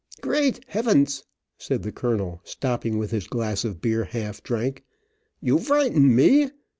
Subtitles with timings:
[0.21, 1.21] "Great hefens,"
[1.59, 4.83] said the colonel, stopping with his glass of beer half drank,
[5.43, 6.49] "you vrighten me.